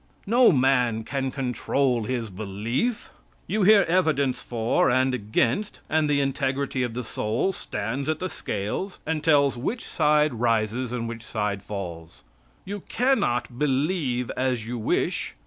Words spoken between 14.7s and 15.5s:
wish.